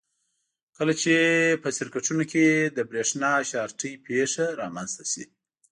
کله 0.77 0.93
چې 1.01 1.13
په 1.61 1.69
سرکټونو 1.77 2.23
کې 2.31 2.45
د 2.77 2.79
برېښنا 2.89 3.31
شارټۍ 3.49 3.93
پېښه 4.07 4.45
رامنځته 4.61 5.03
شي. 5.11 5.25